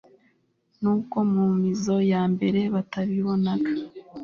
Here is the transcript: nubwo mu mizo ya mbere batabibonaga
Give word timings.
nubwo 0.81 1.17
mu 1.33 1.43
mizo 1.59 1.95
ya 2.11 2.23
mbere 2.33 2.61
batabibonaga 2.73 3.71